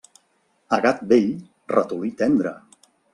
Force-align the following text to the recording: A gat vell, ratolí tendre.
A 0.77 0.79
gat 0.85 1.03
vell, 1.11 1.29
ratolí 1.73 2.09
tendre. 2.23 2.55